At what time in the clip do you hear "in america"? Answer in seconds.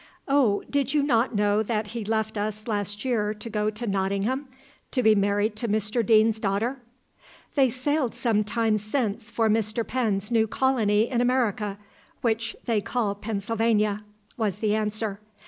11.07-11.77